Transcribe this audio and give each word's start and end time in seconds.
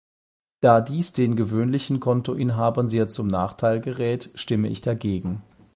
Da 0.61 0.81
dies 0.81 1.13
den 1.13 1.35
gewöhnlichen 1.35 1.99
Kontoinhabern 1.99 2.89
sehr 2.89 3.07
zum 3.07 3.27
Nachteil 3.27 3.79
gerät, 3.81 4.31
stimme 4.33 4.67
ich 4.67 4.81
dagegen. 4.81 5.43